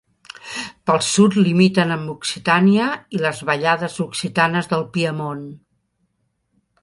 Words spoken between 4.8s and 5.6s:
Piemont.